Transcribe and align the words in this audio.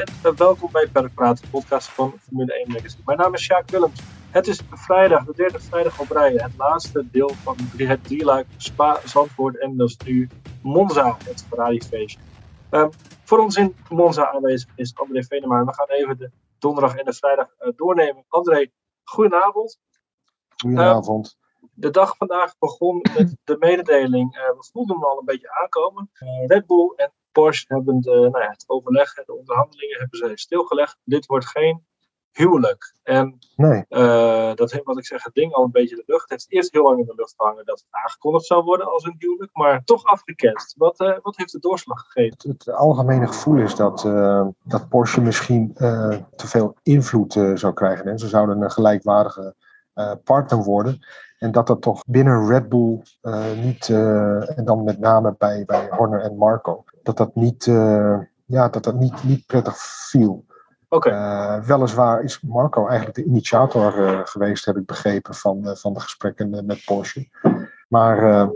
en 0.00 0.32
uh, 0.32 0.36
welkom 0.36 0.68
bij 0.72 0.88
Paddock 0.88 1.14
Praat, 1.14 1.40
de 1.40 1.48
podcast 1.48 1.88
van 1.88 2.14
Formule 2.18 2.54
1 2.54 2.68
Magazine. 2.68 3.02
Mijn 3.04 3.18
naam 3.18 3.34
is 3.34 3.42
Sjaak 3.42 3.70
Willems. 3.70 4.00
Het 4.30 4.46
is 4.46 4.60
vrijdag, 4.70 5.24
de 5.24 5.32
derde 5.36 5.60
vrijdag 5.60 6.00
op 6.00 6.10
rij. 6.10 6.32
Het 6.32 6.52
laatste 6.56 7.10
deel 7.10 7.28
van 7.28 7.56
het 7.76 8.04
drieluik 8.04 8.46
Spa, 8.56 9.00
Zandvoort 9.04 9.58
en 9.58 9.76
dat 9.76 9.88
is 9.88 9.96
nu 10.04 10.28
Monza, 10.62 11.16
het 11.24 11.44
Ferrari-feestje. 11.48 12.18
Um, 12.70 12.90
voor 13.24 13.38
ons 13.38 13.56
in 13.56 13.74
Monza 13.88 14.32
aanwezig 14.32 14.68
is 14.74 14.96
André 14.96 15.22
Venema. 15.22 15.64
We 15.64 15.74
gaan 15.74 15.88
even 15.88 16.18
de 16.18 16.30
donderdag 16.58 16.96
en 16.96 17.04
de 17.04 17.12
vrijdag 17.12 17.48
uh, 17.60 17.72
doornemen. 17.76 18.24
André, 18.28 18.70
goedenavond. 19.04 19.78
Goedenavond. 20.56 21.36
Uh, 21.36 21.68
de 21.74 21.90
dag 21.90 22.16
vandaag 22.16 22.58
begon 22.58 23.00
met 23.16 23.36
de 23.44 23.56
mededeling. 23.58 24.36
Uh, 24.36 24.42
we 24.42 24.68
voelden 24.72 24.96
hem 24.96 25.04
al 25.04 25.18
een 25.18 25.24
beetje 25.24 25.60
aankomen. 25.60 26.10
Red 26.46 26.66
Bull 26.66 26.92
en 26.96 27.12
Porsche 27.32 27.74
hebben 27.74 28.00
de, 28.00 28.10
nou 28.10 28.40
ja, 28.40 28.50
het 28.50 28.64
overleg 28.66 29.16
en 29.16 29.22
de 29.26 29.36
onderhandelingen 29.36 29.98
hebben 29.98 30.18
ze 30.18 30.30
stilgelegd. 30.34 30.98
Dit 31.04 31.26
wordt 31.26 31.48
geen 31.48 31.88
huwelijk. 32.30 32.94
En 33.02 33.38
nee. 33.56 33.84
uh, 33.88 34.54
dat 34.54 34.70
heeft, 34.70 34.84
wat 34.84 34.98
ik 34.98 35.06
zeg, 35.06 35.24
het 35.24 35.34
ding 35.34 35.52
al 35.52 35.64
een 35.64 35.70
beetje 35.70 35.96
in 35.96 36.02
de 36.06 36.12
lucht. 36.12 36.22
Het 36.22 36.30
heeft 36.30 36.52
eerst 36.52 36.72
heel 36.72 36.82
lang 36.82 36.98
in 36.98 37.06
de 37.06 37.14
lucht 37.16 37.34
gehangen 37.36 37.64
dat 37.64 37.78
het 37.78 37.88
aangekondigd 37.90 38.44
zou 38.44 38.64
worden 38.64 38.92
als 38.92 39.04
een 39.04 39.14
huwelijk, 39.18 39.50
maar 39.52 39.84
toch 39.84 40.04
afgeketst. 40.04 40.74
Wat, 40.76 41.00
uh, 41.00 41.18
wat 41.22 41.36
heeft 41.36 41.52
de 41.52 41.58
doorslag 41.58 42.00
gegeven? 42.00 42.36
Het, 42.38 42.64
het 42.64 42.74
algemene 42.74 43.26
gevoel 43.26 43.56
is 43.56 43.74
dat, 43.74 44.04
uh, 44.04 44.46
dat 44.64 44.88
Porsche 44.88 45.20
misschien 45.20 45.74
te 45.74 46.46
veel 46.46 46.76
invloed 46.82 47.32
zou 47.54 47.72
krijgen. 47.72 48.06
En 48.06 48.18
ze 48.18 48.28
zouden 48.28 48.62
een 48.62 48.70
gelijkwaardige 48.70 49.54
partner 50.24 50.62
worden. 50.62 51.06
En 51.38 51.52
dat 51.52 51.66
dat 51.66 51.82
toch 51.82 52.04
binnen 52.06 52.48
Red 52.48 52.68
Bull 52.68 53.02
niet, 53.62 53.88
en 53.88 54.62
dan 54.64 54.84
met 54.84 54.98
name 54.98 55.34
bij, 55.38 55.64
bij 55.64 55.88
Horner 55.90 56.20
en 56.20 56.36
Marco, 56.36 56.84
dat 57.02 57.16
dat 57.16 57.34
niet, 57.34 57.64
ja, 58.46 58.68
dat 58.68 58.82
dat 58.84 58.94
niet, 58.94 59.24
niet 59.24 59.46
prettig 59.46 59.78
viel. 59.78 60.44
Okay. 60.92 61.12
Uh, 61.12 61.64
weliswaar 61.64 62.22
is 62.22 62.40
Marco 62.40 62.86
eigenlijk 62.86 63.16
de 63.16 63.24
initiator 63.24 63.98
uh, 63.98 64.20
geweest, 64.24 64.64
heb 64.64 64.76
ik 64.76 64.86
begrepen, 64.86 65.34
van, 65.34 65.58
uh, 65.68 65.74
van 65.74 65.92
de 65.92 66.00
gesprekken 66.00 66.66
met 66.66 66.84
Porsche. 66.84 67.28
Maar 67.88 68.48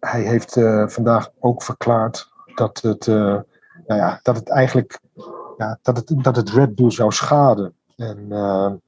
hij 0.00 0.20
heeft 0.20 0.52
vandaag 0.86 1.30
ook 1.40 1.62
verklaard 1.62 2.28
dat 2.54 2.80
het, 2.80 3.06
nou 3.06 3.44
ja, 3.86 4.20
dat 4.22 4.36
het 4.36 4.48
eigenlijk 4.48 5.00
ja, 5.56 5.78
dat 5.82 5.96
het, 5.96 6.24
dat 6.24 6.36
het 6.36 6.50
Red 6.50 6.74
Bull 6.74 6.90
zou 6.90 7.12
schaden. 7.12 7.74
En 7.96 8.26
nou 8.28 8.80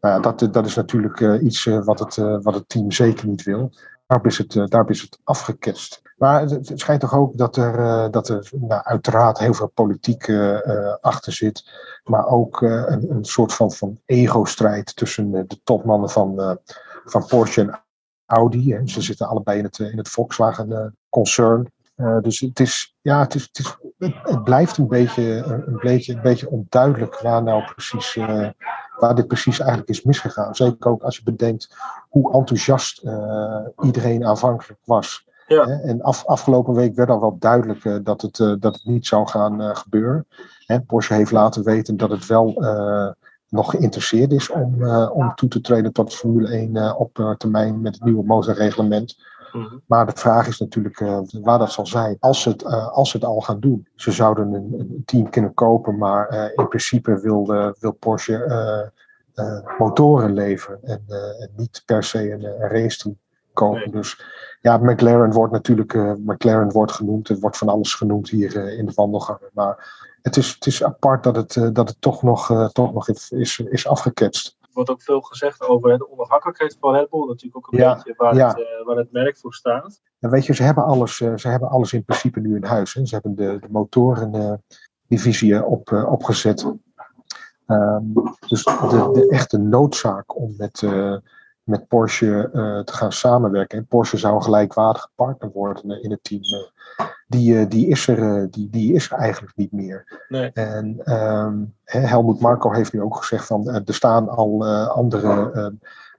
ja, 0.00 0.20
dat, 0.20 0.48
dat 0.52 0.66
is 0.66 0.74
natuurlijk 0.74 1.20
iets 1.20 1.64
wat, 1.64 1.98
het, 1.98 2.16
wat 2.42 2.54
het 2.54 2.68
team 2.68 2.90
zeker 2.90 3.26
niet 3.26 3.42
wil. 3.42 3.72
Daar 4.12 4.26
is 4.26 4.38
het, 4.38 4.70
daar 4.70 4.90
is 4.90 5.00
het 5.00 5.18
afgeketst. 5.24 6.02
Maar 6.16 6.40
het, 6.40 6.72
schijnt 6.74 7.00
toch 7.00 7.14
ook 7.14 7.36
dat 7.36 7.56
er, 7.56 7.78
uh, 7.78 8.06
dat 8.10 8.28
er 8.28 8.50
nou, 8.52 8.82
uiteraard 8.84 9.38
heel 9.38 9.54
veel 9.54 9.68
politiek 9.74 10.26
uh, 10.26 10.94
achter 11.00 11.32
zit. 11.32 11.64
Maar 12.04 12.26
ook 12.26 12.60
uh, 12.60 12.84
een, 12.86 13.10
een, 13.10 13.24
soort 13.24 13.52
van, 13.52 13.72
van 13.72 14.00
ego-strijd 14.06 14.96
tussen 14.96 15.30
de 15.30 15.60
topmannen 15.64 16.10
van, 16.10 16.58
van 17.04 17.26
Porsche 17.26 17.60
en 17.60 17.80
Audi. 18.26 18.72
En 18.72 18.88
ze 18.88 19.00
zitten 19.00 19.28
allebei 19.28 19.58
in 19.58 19.64
het, 19.64 19.78
in 19.78 19.98
het 19.98 20.08
Volkswagen-concern. 20.08 21.72
Dus 21.96 22.40
het, 22.40 22.60
is, 22.60 22.96
ja, 23.00 23.20
het, 23.20 23.34
is, 23.34 23.42
het, 23.52 23.58
is, 23.58 23.78
het 24.22 24.44
blijft 24.44 24.76
een 24.76 24.88
beetje, 24.88 25.22
een, 25.66 25.78
beetje, 25.82 26.14
een 26.14 26.22
beetje 26.22 26.50
onduidelijk 26.50 27.20
waar 27.20 27.42
nou 27.42 27.64
precies 27.64 28.18
waar 29.02 29.14
dit 29.14 29.26
precies 29.26 29.58
eigenlijk 29.58 29.90
is 29.90 30.02
misgegaan. 30.02 30.54
Zeker 30.54 30.90
ook 30.90 31.02
als 31.02 31.16
je 31.16 31.22
bedenkt 31.22 31.76
hoe 32.08 32.32
enthousiast 32.32 33.04
uh, 33.04 33.66
iedereen 33.82 34.24
aanvankelijk 34.24 34.80
was. 34.84 35.26
Ja. 35.46 35.66
En 35.66 36.02
af, 36.02 36.26
afgelopen 36.26 36.74
week 36.74 36.94
werd 36.94 37.08
al 37.08 37.20
wel 37.20 37.36
duidelijk 37.38 38.04
dat, 38.04 38.22
het, 38.22 38.36
dat 38.36 38.74
het 38.74 38.84
niet 38.84 39.06
zou 39.06 39.28
gaan 39.28 39.76
gebeuren. 39.76 40.26
Hè, 40.66 40.80
Porsche 40.80 41.14
heeft 41.14 41.30
laten 41.30 41.64
weten 41.64 41.96
dat 41.96 42.10
het 42.10 42.26
wel 42.26 42.64
nog 43.48 43.70
geïnteresseerd 43.70 44.32
is 44.32 44.50
om, 44.50 44.84
om 45.08 45.34
toe 45.34 45.48
te 45.48 45.60
treden 45.60 45.92
tot 45.92 46.14
Formule 46.14 46.48
1 46.48 46.96
op 46.96 47.34
termijn 47.38 47.80
met 47.80 47.94
het 47.94 48.04
nieuwe 48.04 48.24
motorreglement. 48.24 49.16
Mhm. 49.52 49.78
Maar 49.86 50.06
de 50.06 50.12
vraag 50.14 50.46
is 50.46 50.58
natuurlijk 50.58 51.00
uh, 51.00 51.18
waar 51.42 51.58
dat 51.58 51.72
zal 51.72 51.86
zijn 51.86 52.16
als 52.20 52.42
ze 52.42 52.48
het, 52.48 52.62
uh, 52.62 52.88
als 52.88 53.10
ze 53.10 53.16
het 53.16 53.26
al 53.26 53.40
gaan 53.40 53.60
doen. 53.60 53.88
Ze 53.94 54.12
zouden 54.12 54.52
een, 54.52 54.74
een 54.78 55.02
team 55.04 55.30
kunnen 55.30 55.54
kopen, 55.54 55.98
maar 55.98 56.32
uh, 56.32 56.44
in 56.54 56.68
principe 56.68 57.20
wil, 57.20 57.46
wil 57.78 57.92
Porsche 57.92 58.90
motoren 59.78 60.32
leveren 60.32 60.78
en, 60.82 61.04
en, 61.08 61.50
niet 61.56 61.82
per 61.86 62.04
se 62.04 62.32
een, 62.32 62.44
een 62.44 62.68
race 62.68 62.98
team 62.98 63.18
kopen. 63.52 63.80
Nee. 63.80 63.90
Dus 63.90 64.24
ja, 64.60 64.76
McLaren 64.76 65.32
wordt 65.32 65.52
natuurlijk 65.52 65.94
McLaren 66.24 66.72
wordt 66.72 66.92
genoemd. 66.92 67.28
Er 67.28 67.38
wordt 67.38 67.56
van 67.56 67.68
alles 67.68 67.94
genoemd 67.94 68.28
hier 68.28 68.56
in 68.78 68.86
de 68.86 68.92
wandelgangen. 68.94 69.50
Maar 69.52 70.08
het 70.22 70.36
is, 70.36 70.54
het 70.54 70.66
is 70.66 70.84
apart 70.84 71.22
dat 71.22 71.36
het, 71.36 71.74
dat 71.74 71.88
het 71.88 72.00
toch 72.00 72.22
nog, 72.22 72.70
toch 72.72 72.92
nog 72.92 73.08
is, 73.08 73.58
is 73.58 73.86
afgeketst 73.86 74.56
wordt 74.72 74.90
ook 74.90 75.02
veel 75.02 75.20
gezegd 75.20 75.62
over 75.62 75.98
de 75.98 76.10
onafhankelijkheid 76.10 76.76
van 76.80 76.94
Red 76.94 77.10
Bull. 77.10 77.26
Natuurlijk 77.26 77.56
ook 77.56 77.72
een 77.72 77.78
ja, 77.78 77.94
beetje 77.94 78.14
waar, 78.16 78.34
ja. 78.34 78.48
het, 78.48 78.58
uh, 78.58 78.86
waar 78.86 78.96
het 78.96 79.12
merk 79.12 79.38
voor 79.38 79.54
staat. 79.54 80.00
En 80.18 80.30
weet 80.30 80.46
je, 80.46 80.54
ze 80.54 80.62
hebben 80.62 80.84
alles, 80.84 81.20
uh, 81.20 81.36
ze 81.36 81.48
hebben 81.48 81.68
alles 81.68 81.92
in 81.92 82.04
principe 82.04 82.40
nu 82.40 82.56
in 82.56 82.64
huis. 82.64 82.94
Hè. 82.94 83.06
Ze 83.06 83.14
hebben 83.14 83.34
de, 83.34 83.58
de 83.60 83.68
motorendivisie 83.70 85.52
uh, 85.52 85.70
op, 85.70 85.92
opgezet. 85.92 86.74
Um, 87.66 88.12
dus 88.46 88.64
de, 88.64 89.10
de, 89.12 89.28
echte 89.28 89.58
noodzaak 89.58 90.36
om 90.36 90.54
met, 90.58 90.82
met 91.62 91.88
Porsche 91.88 92.48
te 92.84 92.92
gaan 92.92 93.12
samenwerken. 93.12 93.78
En 93.78 93.86
Porsche 93.86 94.16
zou 94.16 94.34
een 94.34 94.42
gelijkwaardige 94.42 95.08
partner 95.14 95.50
worden 95.50 96.02
in 96.02 96.10
het 96.10 96.24
team. 96.24 96.40
die, 97.26 97.68
die, 97.68 97.86
is 97.86 98.08
er, 98.08 98.50
die, 98.50 98.70
die 98.70 98.92
is 98.92 99.10
er 99.10 99.18
eigenlijk 99.18 99.56
niet 99.56 99.72
meer. 99.72 100.24
Nee. 100.28 100.50
En 100.52 101.12
um, 101.12 101.74
Helmut 101.84 102.40
Marco 102.40 102.72
heeft 102.72 102.92
nu 102.92 103.02
ook 103.02 103.16
gezegd 103.16 103.46
van 103.46 103.68
er 103.68 103.94
staan 103.94 104.28
al 104.28 104.66
uh, 104.66 104.88
andere 104.88 105.50
uh, 105.54 105.66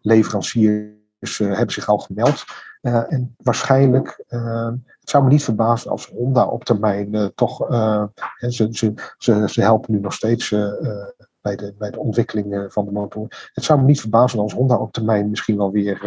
leveranciers 0.01 1.39
uh, 1.39 1.47
hebben 1.55 1.73
zich 1.73 1.87
al 1.87 1.97
gemeld. 1.97 2.43
en 2.81 3.35
waarschijnlijk, 3.37 4.23
het 4.27 5.09
zou 5.09 5.23
me 5.23 5.29
niet 5.29 5.43
verbazen 5.43 5.91
als 5.91 6.07
Honda 6.07 6.45
op 6.45 6.63
termijn 6.63 7.31
toch, 7.35 7.57
ze, 8.37 8.67
ze, 8.71 8.93
ze, 9.17 9.49
ze 9.49 9.61
helpen 9.61 9.93
nu 9.93 9.99
nog 9.99 10.13
steeds 10.13 10.55
bij, 11.43 11.55
de, 11.55 11.73
bij 11.77 11.91
de 11.91 11.99
ontwikkeling 11.99 12.65
van 12.73 12.85
de 12.85 12.91
motor. 12.91 13.49
Het 13.53 13.63
zou 13.63 13.79
me 13.79 13.85
niet 13.85 13.99
verbazen 13.99 14.39
als 14.39 14.53
Honda 14.53 14.77
op 14.77 14.91
termijn 14.91 15.29
misschien 15.29 15.57
wel 15.57 15.71
weer 15.71 16.03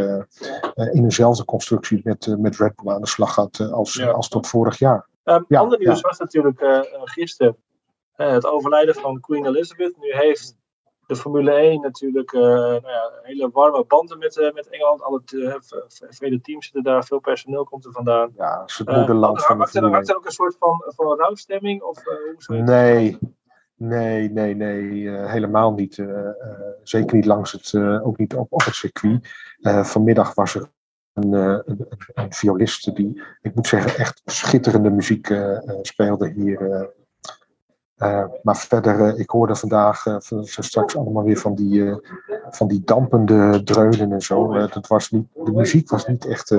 in 0.75 1.03
eenzelfde 1.03 1.45
constructie 1.45 2.01
met, 2.05 2.37
met 2.39 2.57
Red 2.57 2.77
Bull 2.77 2.93
aan 2.93 3.01
de 3.01 3.09
slag 3.09 3.35
gaat 3.35 3.61
als, 3.61 3.95
Ja. 3.95 4.11
als 4.11 4.29
tot 4.29 4.47
vorig 4.47 4.79
jaar. 4.79 5.07
Um, 5.25 5.45
Ja, 5.49 5.61
ander 5.61 5.79
nieuws 5.79 6.01
ja. 6.01 6.09
was 6.09 6.19
natuurlijk 6.19 6.61
uh, 6.61 6.81
gisteren 7.05 7.57
uh, 8.17 8.31
het 8.31 8.47
overlijden 8.47 8.95
van 8.95 9.21
Queen 9.21 9.47
Elizabeth. 9.47 9.97
Nu 10.01 10.13
heeft 10.13 10.57
de 11.07 11.17
Formule 11.17 11.53
1 11.53 11.81
natuurlijk 11.81 12.33
uh, 12.33 12.41
nou 12.43 12.89
ja, 12.89 13.11
hele 13.23 13.51
warme 13.53 13.85
banden 13.85 14.19
met, 14.19 14.51
met 14.55 14.69
Engeland. 14.69 15.03
Alle 15.03 15.23
vele 16.09 16.41
teams 16.41 16.65
zitten 16.65 16.83
daar, 16.83 17.05
veel 17.05 17.19
personeel 17.19 17.65
komt 17.65 17.85
er 17.85 17.93
vandaan. 17.93 18.33
Ja, 18.37 18.63
het 18.67 18.97
moederland 18.97 19.45
van 19.45 19.59
de 19.59 19.67
Formule 19.67 19.93
hangt 19.93 20.09
er 20.09 20.17
ook 20.17 20.25
een 20.25 20.31
soort 20.31 20.57
van, 20.59 20.83
van 20.87 21.19
rouwstemming? 21.19 21.83
Of, 21.83 22.05
hoe 22.05 22.35
zou 22.37 22.59
je 22.59 22.65
het 22.65 22.73
Nee, 22.73 23.19
nee, 23.77 24.31
nee, 24.31 24.55
nee, 24.55 24.83
uh, 24.83 25.31
helemaal 25.31 25.73
niet. 25.73 25.97
Uh, 25.97 26.09
uh, 26.09 26.33
zeker 26.83 27.17
niet 27.17 27.25
langs 27.25 27.53
het, 27.53 27.75
ook 28.03 28.19
niet 28.19 28.35
op, 28.35 28.53
op 28.53 28.65
het 28.65 28.75
circuit. 28.75 29.29
vanmiddag 29.83 30.35
was 30.35 30.55
er 30.55 30.71
een, 31.13 31.33
een, 31.33 31.87
een, 32.15 32.33
violist 32.33 32.97
die, 32.97 33.23
ik 33.43 33.55
moet 33.55 33.67
zeggen, 33.67 33.97
echt 33.97 34.23
schitterende 34.25 34.91
muziek 34.91 35.35
speelde 35.83 36.29
hier. 36.31 36.91
maar 38.43 38.57
verder, 38.57 39.19
ik 39.19 39.31
hoorde 39.31 39.57
vandaag 39.57 40.05
straks 40.45 40.97
allemaal 40.97 41.25
weer 41.25 41.39
van 41.39 41.55
die, 41.55 42.01
van 42.51 42.69
die 42.69 42.83
dampende 42.84 43.63
dreunen 43.63 44.13
en 44.13 44.22
zo. 44.22 44.53
dat 44.53 44.87
was 44.87 45.11
niet, 45.11 45.29
de 45.45 45.53
muziek 45.53 45.91
was 45.91 46.07
niet 46.07 46.27
echt 46.27 46.55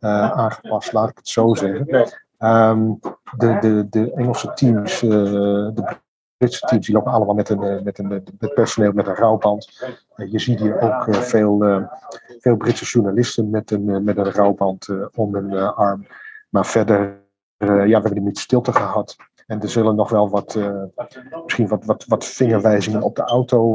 aangepast, 0.00 0.92
laat 0.92 1.08
ik 1.08 1.16
het 1.16 1.28
zo 1.28 1.54
zeggen. 1.54 2.08
Um, 2.38 2.98
de, 3.36 3.58
de, 3.60 3.86
de 3.90 4.12
Engelse 4.12 4.52
teams, 4.52 5.02
uh, 5.02 5.68
de 6.38 6.44
Britse 6.46 6.66
teams, 6.66 6.86
die 6.86 6.94
lopen 6.94 7.12
allemaal 7.12 7.34
met, 7.34 7.48
een, 7.48 7.82
met, 7.84 7.98
een, 7.98 8.08
met 8.38 8.54
personeel 8.54 8.92
met 8.92 9.06
een 9.06 9.14
rouwband. 9.14 9.86
Je 10.16 10.38
ziet 10.38 10.60
hier 10.60 10.80
ook 10.80 11.06
uh, 11.06 11.14
veel, 11.14 11.86
veel 12.38 12.56
Britse 12.56 12.84
journalisten 12.84 13.50
met 13.50 13.70
een, 13.70 14.04
met 14.04 14.16
een 14.16 14.32
rouwband 14.32 14.88
om 15.14 15.34
hun 15.34 15.74
arm. 15.74 16.06
Maar 16.48 16.66
verder, 16.66 17.20
ja, 17.58 17.84
we 17.84 17.92
hebben 18.02 18.24
niet 18.24 18.38
stilte 18.38 18.72
gehad. 18.72 19.16
En 19.46 19.60
er 19.60 19.68
zullen 19.68 19.94
nog 19.94 20.10
wel 20.10 20.28
wat, 20.28 20.58
misschien 21.44 21.68
wat, 21.68 21.84
wat, 21.84 22.04
wat 22.04 22.24
vingerwijzingen 22.24 23.02
op 23.02 23.16
de 23.16 23.22
auto 23.22 23.72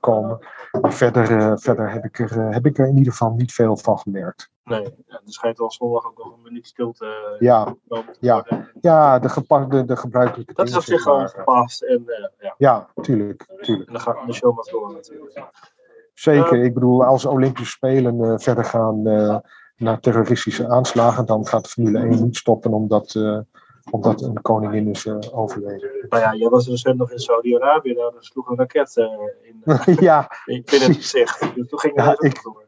komen. 0.00 0.38
Maar 0.80 0.92
verder, 0.92 1.58
verder 1.58 1.90
heb, 1.90 2.04
ik 2.04 2.18
er, 2.18 2.52
heb 2.52 2.66
ik 2.66 2.78
er 2.78 2.86
in 2.86 2.96
ieder 2.96 3.12
geval 3.12 3.30
niet 3.30 3.52
veel 3.52 3.76
van 3.76 3.98
gemerkt. 3.98 4.52
Nee, 4.64 4.82
ja, 4.82 5.14
er 5.14 5.20
schijnt 5.24 5.60
al 5.60 5.70
zondag 5.70 6.06
ook 6.06 6.18
nog 6.18 6.32
een 6.32 6.42
minuut 6.42 6.66
stilte 6.66 7.36
Ja, 7.38 7.74
ja. 8.20 8.44
ja 8.80 9.18
de, 9.18 9.28
gepa- 9.28 9.64
de, 9.64 9.84
de 9.84 9.96
gebruikelijke 9.96 10.52
Dat 10.54 10.68
is 10.68 10.76
op 10.76 10.82
zich 10.82 11.02
gewoon 11.02 11.28
gepast. 11.28 11.82
En 11.82 12.02
uh, 12.06 12.26
ja, 12.38 12.54
Ja, 12.58 12.88
tuurlijk, 13.02 13.46
tuurlijk. 13.60 13.86
en 13.88 13.92
dan 13.92 14.02
gaat 14.02 14.26
de 14.26 14.32
show 14.32 14.54
maar 14.56 14.64
door 14.70 14.92
natuurlijk. 14.92 15.44
Zeker. 16.14 16.56
Ja. 16.56 16.64
Ik 16.64 16.74
bedoel, 16.74 17.04
als 17.04 17.24
Olympische 17.24 17.70
Spelen 17.72 18.18
uh, 18.20 18.34
verder 18.38 18.64
gaan 18.64 19.02
naar 19.76 20.00
terroristische 20.00 20.68
aanslagen, 20.68 21.26
dan 21.26 21.46
gaat 21.46 21.62
de 21.64 21.68
Formule 21.70 21.98
1 21.98 22.22
niet 22.22 22.36
stoppen 22.36 22.72
omdat, 22.72 23.14
omdat 23.90 24.22
een 24.22 24.42
koningin 24.42 24.88
is 24.88 25.08
overleden. 25.32 25.90
Nou 26.08 26.22
ja, 26.22 26.34
jij 26.34 26.48
was 26.48 26.68
recent 26.68 26.96
nog 26.98 27.10
in 27.10 27.18
Saudi-Arabië, 27.18 27.94
daar 27.94 28.12
sloeg 28.18 28.48
een 28.48 28.56
raket 28.56 28.96
in, 29.42 29.62
ja, 30.04 30.30
in 30.44 30.62
binnen 30.64 30.88
het 30.88 30.96
gezicht. 30.96 31.54
Dus 31.54 31.68
toen 31.68 31.78
ging 31.78 31.96
Ja, 32.00 32.10
het 32.10 32.22
ik- 32.22 32.42
door. 32.42 32.62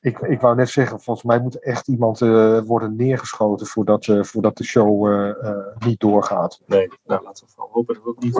Ik, 0.00 0.18
ik 0.18 0.40
wou 0.40 0.56
net 0.56 0.68
zeggen, 0.68 1.00
volgens 1.00 1.26
mij 1.26 1.40
moet 1.40 1.58
echt 1.62 1.88
iemand 1.88 2.20
eh, 2.22 2.60
worden 2.60 2.96
neergeschoten 2.96 3.66
voordat, 3.66 4.06
eh, 4.08 4.22
voordat 4.22 4.56
de 4.56 4.64
show 4.64 5.06
eh, 5.06 5.66
niet 5.86 6.00
doorgaat. 6.00 6.60
Nee, 6.66 6.88
nou 7.04 7.22
laten 7.24 7.46
we 7.46 7.52
vooral 7.52 7.72
hopen 7.72 7.94
dat 7.94 8.04
het 8.04 8.12
ook 8.16 8.22
niet, 8.22 8.38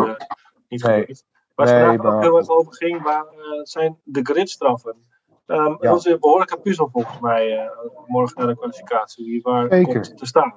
niet 0.68 0.82
Nee. 0.82 1.00
gebeurt. 1.00 1.24
Waar 1.54 1.66
Nee, 1.66 1.90
het 1.98 2.04
ook 2.04 2.22
heel 2.22 2.36
erg 2.38 2.48
over 2.48 2.74
ging, 2.74 3.06
eh, 3.06 3.20
zijn 3.62 3.98
de 4.04 4.20
gridstraffen. 4.22 4.96
Ehm 5.46 5.70
Ja. 5.70 5.76
Dat 5.90 5.98
is 5.98 6.04
een 6.04 6.20
behoorlijke 6.20 6.60
puzzel 6.60 6.88
volgens 6.92 7.20
mij 7.20 7.70
morgen 8.06 8.38
naar 8.38 8.46
de 8.46 8.56
kwalificatie. 8.56 9.42
Waar 9.42 9.68
Zeker. 9.70 9.92
komt 9.92 10.16
te 10.18 10.26
staan. 10.26 10.54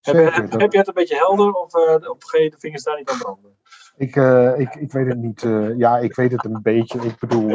Heb 0.00 0.14
je, 0.14 0.20
Zeker, 0.20 0.34
heb, 0.34 0.50
dat- 0.50 0.60
heb 0.60 0.72
je 0.72 0.78
het 0.78 0.88
een 0.88 0.94
beetje 0.94 1.16
helder 1.16 1.52
of, 1.52 1.74
of 2.08 2.24
ga 2.24 2.38
je 2.38 2.50
de 2.50 2.58
vingers 2.58 2.82
daar 2.82 2.96
niet 2.96 3.10
aan 3.10 3.18
branden? 3.18 3.54
Ik, 3.96 4.16
ik, 4.58 4.74
ik 4.74 4.92
weet 4.92 5.06
het 5.06 5.18
niet. 5.18 5.40
ja, 5.78 5.98
ik 5.98 6.14
weet 6.14 6.32
het 6.32 6.44
een 6.44 6.62
beetje. 6.62 6.98
Ik 7.00 7.18
bedoel, 7.18 7.48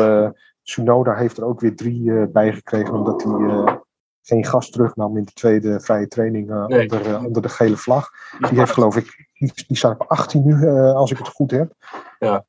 Tsunoda 0.64 1.16
heeft 1.16 1.38
er 1.38 1.46
ook 1.46 1.60
weer 1.60 1.76
drie 1.76 2.12
eh, 2.20 2.28
bij 2.32 2.54
gekregen 2.54 2.94
omdat 2.94 3.24
hij 3.24 3.34
eh, 3.34 3.76
geen 4.22 4.46
gas 4.46 4.70
terugnam 4.70 5.18
in 5.18 5.24
de 5.24 5.32
tweede 5.34 5.80
vrije 5.80 6.08
training 6.08 6.52
eh, 6.52 6.66
Nee. 6.66 6.82
onder, 6.90 7.26
onder 7.26 7.42
de 7.42 7.50
gele 7.50 7.78
vlag. 7.78 8.10
Die 8.50 8.60
heeft 8.60 8.72
geloof 8.72 8.96
ik, 8.96 9.30
die, 9.34 9.54
die 9.68 9.78
staat 9.78 10.00
op 10.00 10.08
18 10.08 10.46
nu, 10.46 10.68
als 10.94 11.12
ik 11.12 11.18
het 11.18 11.28
goed 11.28 11.52
heb. 11.52 11.74
Ja. 12.20 12.44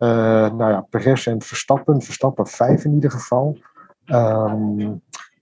Nou 0.48 0.70
ja, 0.70 0.80
Perez 0.90 1.26
en 1.26 1.42
Verstappen. 1.42 2.02
Verstappen 2.02 2.46
5 2.46 2.84
in 2.84 2.92
ieder 2.94 3.10
geval. 3.10 3.58
Ehm, 4.04 4.90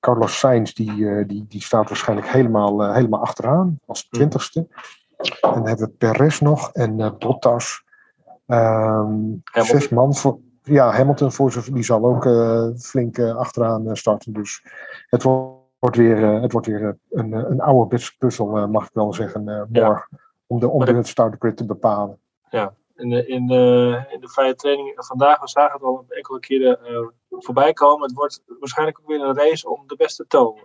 Carlos 0.01 0.39
Sainz, 0.39 0.73
die, 0.73 1.27
die, 1.27 1.47
die 1.49 1.63
staat 1.63 1.89
waarschijnlijk 1.89 2.29
helemaal, 2.29 2.93
helemaal 2.93 3.21
achteraan, 3.21 3.79
als 3.87 4.07
Hm. 4.11 4.17
twintigste. 4.17 4.67
En 5.41 5.53
dan 5.53 5.67
hebben 5.67 5.87
we 5.87 5.93
Perez 5.93 6.41
nog 6.41 6.73
en 6.73 7.17
Bottas. 7.19 7.85
Ehm, 8.47 9.15
zes 9.53 9.89
man 9.89 10.15
voor. 10.15 10.39
Ja, 10.63 10.91
Hamilton 10.91 11.33
voor 11.33 11.53
zover, 11.53 11.75
die 11.75 11.83
zal 11.83 12.05
ook 12.05 12.27
eh, 12.27 12.69
flink 12.77 13.19
eh, 13.19 13.37
achteraan 13.37 13.89
eh, 13.89 13.95
starten. 13.95 14.33
Dus 14.33 14.65
het 15.09 15.23
wordt 15.23 15.97
weer, 15.97 16.17
het 16.17 16.53
wordt 16.53 16.67
weer 16.67 16.97
een, 17.11 17.33
een 17.33 17.61
oude 17.61 18.01
puzzel, 18.19 18.69
mag 18.69 18.85
ik 18.85 18.91
wel 18.93 19.13
zeggen, 19.13 19.45
Ja. 19.73 19.87
morgen. 19.87 20.21
Om 20.47 20.61
de, 20.61 20.69
om 20.69 20.85
de, 20.85 21.03
startgrid 21.03 21.57
te 21.57 21.67
bepalen. 21.67 22.19
In 22.97 23.09
de, 23.09 23.27
in, 23.27 23.47
de, 23.47 24.05
in 24.09 24.21
de 24.21 24.29
vrije 24.29 24.55
training 24.55 24.93
vandaag, 24.97 25.41
we 25.41 25.49
zagen 25.49 25.73
het 25.73 25.83
al 25.83 26.05
enkele 26.09 26.41
keren 26.41 26.79
voorbij 27.29 27.73
komen. 27.73 28.07
Het 28.07 28.17
wordt 28.17 28.43
waarschijnlijk 28.59 28.99
ook 29.01 29.09
weer 29.09 29.21
een 29.21 29.37
race 29.37 29.71
om 29.71 29.83
de 29.87 29.97
beste 29.97 30.27
toon. 30.27 30.59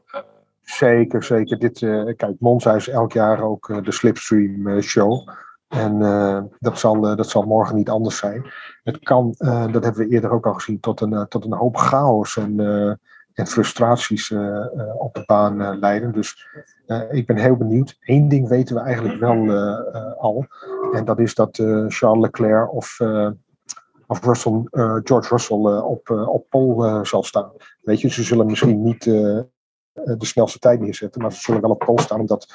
Zeker, 0.62 1.24
zeker. 1.24 1.60
Dit, 1.60 1.82
eh, 1.82 2.16
kijk, 2.16 2.36
Monza 2.40 2.76
is 2.76 2.88
elk 2.88 3.14
jaar 3.14 3.42
ook 3.44 3.84
de 3.84 3.92
Slipstream 3.92 4.82
show. 4.82 5.30
En 5.68 6.02
eh, 6.02 6.44
dat, 6.60 6.80
zal, 6.80 7.08
eh, 7.08 7.16
dat 7.16 7.30
zal 7.30 7.44
morgen 7.44 7.76
niet 7.76 7.90
anders 7.90 8.18
zijn. 8.18 8.52
Het 8.84 9.00
kan, 9.00 9.34
eh, 9.38 9.72
dat 9.72 9.84
hebben 9.84 10.08
we 10.08 10.14
eerder 10.14 10.32
ook 10.32 10.46
al 10.46 10.54
gezien, 10.54 10.80
tot 10.80 11.02
een, 11.02 11.28
tot 11.28 11.46
een 11.46 11.54
hoop 11.54 11.78
chaos 11.78 12.38
en, 12.38 12.60
en 13.34 13.48
frustraties 13.48 14.32
op 14.98 15.14
de 15.14 15.24
baan 15.26 15.80
leiden. 15.80 16.12
Dus 16.12 16.48
ik 17.10 17.26
ben 17.26 17.38
heel 17.38 17.56
benieuwd. 17.56 17.98
Eén 18.00 18.28
ding 18.28 18.48
weten 18.48 18.76
we 18.76 18.82
eigenlijk 18.82 19.20
wel 19.20 19.52
al. 20.18 20.46
En 20.92 21.06
dat 21.06 21.20
is 21.20 21.36
dat 21.36 21.56
Charles 21.88 22.22
Leclerc 22.22 22.74
of, 22.74 23.00
of 24.08 24.24
Russell, 24.26 24.62
George 25.04 25.30
Russell 25.30 25.58
op, 25.58 26.10
op 26.10 26.46
pole 26.50 26.88
eh, 26.88 27.04
zal 27.04 27.24
staan. 27.24 27.52
Weet 27.82 28.02
je, 28.02 28.10
ze 28.10 28.24
zullen 28.24 28.46
misschien 28.46 28.84
niet 28.84 29.04
de 29.04 30.16
snelste 30.18 30.60
tijd 30.60 30.80
neerzetten, 30.80 31.22
maar 31.22 31.32
ze 31.32 31.40
zullen 31.40 31.62
wel 31.62 31.72
op 31.72 31.80
pole 31.86 32.02
staan, 32.02 32.20
omdat, 32.20 32.54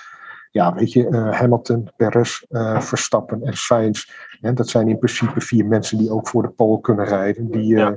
ja, 0.51 0.75
weet 0.75 0.93
je, 0.93 1.07
eh, 1.09 1.33
Hamilton, 1.33 1.91
Perez, 1.97 2.43
eh, 2.49 2.81
Verstappen 2.81 3.43
en 3.43 3.57
Sainz, 3.57 4.05
hè, 4.41 4.53
dat 4.53 4.69
zijn 4.69 4.89
in 4.89 4.99
principe 4.99 5.41
vier 5.41 5.67
mensen 5.67 5.99
die 5.99 6.11
ook 6.11 6.29
voor 6.29 6.43
de 6.43 6.49
pole 6.49 6.81
kunnen 6.81 7.05
rijden. 7.05 7.51
Die, 7.51 7.75
eh, 7.75 7.81
Ja. 7.81 7.97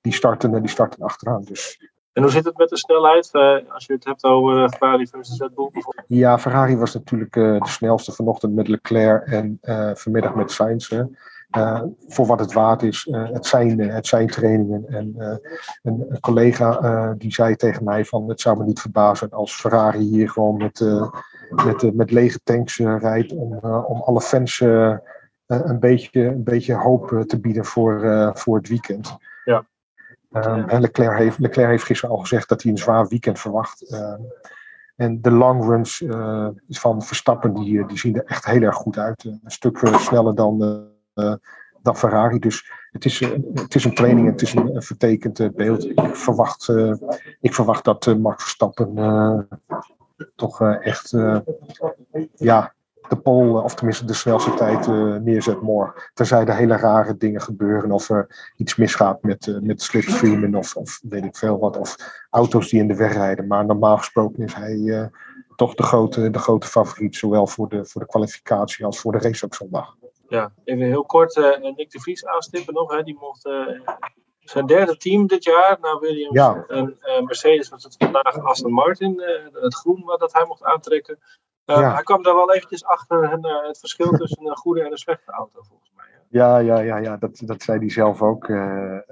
die, 0.00 0.12
starten, 0.12 0.54
eh, 0.54 0.60
die 0.60 0.70
starten 0.70 1.02
achteraan. 1.02 1.42
Dus 1.44 1.86
En 2.12 2.22
hoe 2.22 2.32
zit 2.32 2.44
het 2.44 2.56
met 2.58 2.68
de 2.68 2.76
snelheid? 2.78 3.30
Als 3.68 3.86
je 3.86 3.92
het 3.92 4.04
hebt 4.04 4.24
over 4.24 4.68
Ferrari 4.68 5.06
versus 5.06 5.38
Red 5.40 5.54
Bull 5.54 5.70
bijvoorbeeld. 5.72 6.06
ja, 6.08 6.38
Ferrari 6.38 6.76
was 6.76 6.94
natuurlijk 6.94 7.32
de 7.32 7.58
snelste 7.62 8.12
vanochtend 8.12 8.54
met 8.54 8.68
Leclerc 8.68 9.26
en 9.26 9.58
vanmiddag 9.94 10.34
met 10.34 10.50
Sainz. 10.50 10.88
hè. 10.88 11.02
Eh, 11.48 11.82
voor 12.06 12.26
wat 12.26 12.40
het 12.40 12.52
waard 12.52 12.82
is, 12.82 13.06
eh, 13.06 13.30
het, 13.32 13.46
zijn, 13.46 13.80
eh, 13.80 13.94
het 13.94 14.06
zijn 14.06 14.26
trainingen. 14.26 14.84
En 14.88 15.14
een, 15.82 16.06
een 16.08 16.20
collega 16.20 17.14
die 17.18 17.32
zei 17.32 17.56
tegen 17.56 17.84
mij 17.84 18.04
van 18.04 18.28
het 18.28 18.40
zou 18.40 18.58
me 18.58 18.64
niet 18.64 18.80
verbazen 18.80 19.30
als 19.30 19.54
Ferrari 19.54 19.98
hier 19.98 20.28
gewoon 20.30 20.56
met, 20.56 20.80
met, 21.64 21.94
met 21.94 22.10
lege 22.10 22.40
tanks 22.44 22.78
rijdt 22.78 23.32
om, 23.32 23.58
om 23.62 24.00
alle 24.00 24.20
fans 24.20 24.60
een, 25.46 25.78
beetje, 25.80 26.24
een 26.24 26.44
beetje 26.44 26.74
hoop 26.74 27.24
te 27.26 27.40
bieden 27.40 27.64
voor, 27.64 28.30
voor 28.34 28.56
het 28.56 28.68
weekend. 28.68 29.16
Ja. 29.44 29.66
Ehm, 30.32 30.68
en 30.68 30.80
Leclerc 30.80 31.18
heeft, 31.18 31.38
Leclerc 31.38 31.68
heeft 31.68 31.84
gisteren 31.84 32.14
al 32.14 32.20
gezegd 32.20 32.48
dat 32.48 32.62
hij 32.62 32.72
een 32.72 32.78
zwaar 32.78 33.08
weekend 33.08 33.38
verwacht. 33.38 33.90
Ehm, 33.90 34.20
en 34.96 35.22
de 35.22 35.30
long 35.30 35.64
runs 35.64 36.04
van 36.68 37.02
Verstappen 37.02 37.54
die, 37.54 37.86
die 37.86 37.98
zien 37.98 38.16
er 38.16 38.24
echt 38.24 38.44
heel 38.44 38.62
erg 38.62 38.76
goed 38.76 38.98
uit. 38.98 39.24
Een 39.24 39.40
stuk 39.46 39.78
sneller 39.98 40.34
dan, 40.34 40.86
dan 41.82 41.96
Ferrari. 41.96 42.38
Dus 42.38 42.70
het 42.90 43.04
is, 43.04 43.20
eh, 43.20 43.30
het 43.54 43.74
is 43.74 43.84
een 43.84 43.94
training, 43.94 44.26
het 44.30 44.42
is 44.42 44.54
een, 44.54 44.76
een 44.76 44.82
vertekend 44.82 45.40
eh, 45.40 45.48
beeld. 45.54 45.84
Ik 45.84 46.00
verwacht, 46.16 46.68
eh, 46.68 46.94
ik 47.40 47.54
verwacht 47.54 47.84
dat 47.84 48.06
eh, 48.06 48.14
Max 48.14 48.42
Verstappen 48.42 48.98
eh, 48.98 49.38
toch 50.36 50.60
eh, 50.60 50.86
echt 50.86 51.12
eh, 51.12 51.38
ja, 52.34 52.74
de 53.08 53.16
pole, 53.16 53.62
of 53.62 53.74
tenminste 53.74 54.04
de 54.04 54.12
snelste 54.14 54.54
tijd 54.54 54.86
eh, 54.86 55.14
neerzet 55.14 55.60
morgen. 55.60 56.10
Tenzij 56.14 56.44
er 56.44 56.54
hele 56.56 56.76
rare 56.76 57.16
dingen 57.16 57.40
gebeuren 57.40 57.90
of 57.90 58.10
er 58.10 58.50
iets 58.56 58.76
misgaat 58.76 59.22
met, 59.22 59.46
eh, 59.46 59.58
met 59.60 59.82
slipstreamen 59.82 60.54
of, 60.54 60.76
of 60.76 61.00
weet 61.02 61.24
ik 61.24 61.36
veel 61.36 61.58
wat. 61.58 61.76
Of 61.78 61.96
auto's 62.30 62.68
die 62.68 62.80
in 62.80 62.88
de 62.88 62.96
weg 62.96 63.12
rijden. 63.12 63.46
Maar 63.46 63.66
normaal 63.66 63.96
gesproken 63.96 64.44
is 64.44 64.54
hij 64.54 64.82
eh, 64.84 65.06
toch 65.56 65.74
de 65.74 65.82
grote, 65.82 66.30
de 66.30 66.38
grote 66.38 66.66
favoriet. 66.66 67.16
Zowel 67.16 67.46
voor 67.46 67.68
de, 67.68 67.84
voor 67.84 68.00
de 68.00 68.06
kwalificatie 68.06 68.84
als 68.84 69.00
voor 69.00 69.12
de 69.12 69.18
race 69.18 69.44
op 69.44 69.54
zondag. 69.54 69.96
Ja, 70.28 70.52
even 70.64 70.86
heel 70.86 71.04
kort 71.04 71.36
eh, 71.36 71.60
Nick 71.76 71.90
de 71.90 72.00
Vries 72.00 72.26
aanstippen 72.26 72.74
nog. 72.74 72.92
Hè. 72.92 73.02
Die 73.02 73.18
mocht 73.20 73.46
eh, 73.46 73.66
zijn 74.38 74.66
derde 74.66 74.96
team 74.96 75.26
dit 75.26 75.44
jaar 75.44 75.78
na 75.80 75.98
Williams 75.98 76.34
Ja. 76.34 76.64
en 76.68 76.96
eh, 77.00 77.22
Mercedes 77.22 77.68
was 77.68 77.84
het 77.84 77.94
vandaag 77.98 78.38
Aston 78.38 78.72
Martin. 78.72 79.22
het 79.52 79.74
groen 79.74 80.02
wat 80.04 80.20
dat 80.20 80.32
hij 80.32 80.44
mocht 80.46 80.64
aantrekken. 80.64 81.18
Ja. 81.64 81.94
Hij 81.94 82.02
kwam 82.02 82.22
daar 82.22 82.34
wel 82.34 82.52
eventjes 82.52 82.84
achter 82.84 83.22
en, 83.22 83.46
het 83.66 83.78
verschil 83.78 84.10
tussen 84.10 84.46
een 84.46 84.56
goede 84.56 84.82
en 84.82 84.90
een 84.90 84.98
slechte 84.98 85.32
auto 85.32 85.62
volgens 85.62 85.90
mij. 85.96 86.06
Hè. 86.12 86.18
Ja, 86.28 86.58
ja, 86.58 86.78
ja, 86.78 86.96
ja 86.96 87.16
dat, 87.16 87.42
dat 87.44 87.62
zei 87.62 87.78
hij 87.78 87.90
zelf 87.90 88.22
ook. 88.22 88.48
En, 88.48 89.04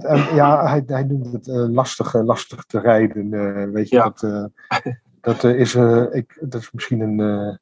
en 0.00 0.34
ja, 0.34 0.66
hij, 0.68 0.82
hij 0.86 1.02
noemde 1.02 1.30
het 1.30 1.46
lastig, 1.70 2.14
lastig 2.14 2.64
te 2.64 2.80
rijden. 2.80 3.30
weet 3.72 3.88
je, 3.88 3.96
Ja. 3.96 4.02
dat, 4.02 4.50
dat, 5.20 5.44
is, 5.44 5.74
ik, 6.10 6.38
dat 6.40 6.60
is 6.60 6.72
misschien 6.72 7.00
een, 7.00 7.58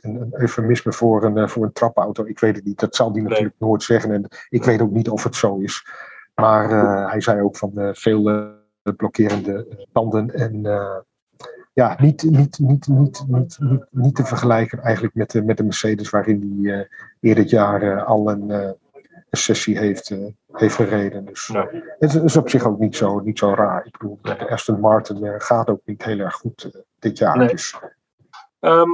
een, 0.00 0.20
een 0.20 0.34
eufemisme 0.40 0.92
voor 0.92 1.24
een, 1.24 1.36
eh, 1.36 1.48
voor 1.48 1.64
een 1.64 1.72
trapauto. 1.72 2.24
Ik 2.24 2.38
weet 2.38 2.56
het 2.56 2.64
niet. 2.64 2.80
Dat 2.80 2.96
zal 2.96 3.12
hij 3.12 3.22
natuurlijk 3.22 3.54
nooit 3.58 3.82
zeggen. 3.82 4.12
En 4.12 4.28
ik 4.48 4.64
weet 4.64 4.80
ook 4.80 4.90
niet 4.90 5.08
of 5.08 5.24
het 5.24 5.36
zo 5.36 5.58
is. 5.58 5.86
Maar 6.34 6.70
eh, 6.70 7.10
hij 7.10 7.20
zei 7.20 7.42
ook 7.42 7.56
van 7.56 7.78
eh, 7.78 7.88
veel 7.92 8.48
blokkerende 8.96 9.86
banden. 9.92 10.34
En 10.34 10.62
ja, 11.72 11.96
niet, 12.00 12.22
niet, 12.22 12.58
niet, 12.58 12.88
niet, 12.88 13.24
niet, 13.28 13.58
niet, 13.60 13.86
niet 13.90 14.14
te 14.14 14.24
vergelijken 14.24 14.78
eigenlijk 14.78 15.14
met 15.14 15.30
de, 15.30 15.42
met 15.42 15.56
de 15.56 15.62
Mercedes, 15.62 16.10
waarin 16.10 16.60
hij 16.62 16.88
eerder 17.20 17.42
dit 17.42 17.50
jaar 17.50 18.04
al 18.04 18.30
een, 18.30 18.50
een 18.50 18.76
sessie 19.30 19.78
heeft, 19.78 20.14
heeft 20.52 20.74
gereden. 20.74 21.24
Dus 21.24 21.48
Nee. 21.48 21.82
het 21.98 22.14
is 22.14 22.36
op 22.36 22.48
zich 22.48 22.64
ook 22.64 22.78
niet 22.78 22.96
zo, 22.96 23.20
niet 23.20 23.38
zo 23.38 23.54
raar. 23.54 23.86
Ik 23.86 23.98
bedoel, 23.98 24.18
de 24.22 24.50
Aston 24.50 24.80
Martin 24.80 25.40
gaat 25.40 25.68
ook 25.68 25.80
niet 25.84 26.04
heel 26.04 26.18
erg 26.18 26.34
goed 26.34 26.82
dit 26.98 27.18
jaar. 27.18 27.36
Nee. 27.36 27.48
Dus 27.48 27.78
Ehm, 28.60 28.90